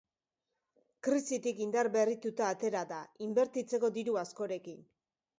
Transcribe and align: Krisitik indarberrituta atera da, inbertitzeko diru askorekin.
Krisitik 1.07 1.59
indarberrituta 1.65 2.47
atera 2.53 2.81
da, 2.91 3.01
inbertitzeko 3.27 3.91
diru 3.99 4.17
askorekin. 4.23 4.81